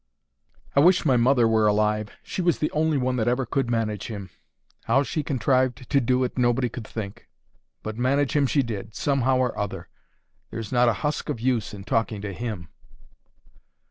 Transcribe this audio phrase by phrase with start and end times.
[0.75, 2.09] "I wish my mother were alive.
[2.23, 4.31] She was the only one that ever could manage him.
[4.85, 7.29] How she contrived to do it nobody could think;
[7.83, 9.89] but manage him she did, somehow or other.
[10.49, 12.69] There's not a husk of use in talking to HIM."